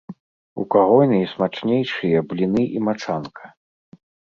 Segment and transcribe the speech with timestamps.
[0.61, 3.55] У каго найсмачнейшыя бліны і мачанка?